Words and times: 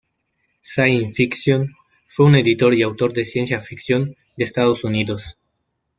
Science 0.61 1.13
Fiction", 1.13 1.75
fue 2.07 2.25
un 2.25 2.33
editor 2.33 2.73
y 2.73 2.81
autor 2.81 3.13
de 3.13 3.23
ciencia 3.23 3.59
ficción 3.59 4.15
de 4.35 4.43
Estados 4.43 4.83
Unidos. 4.83 5.37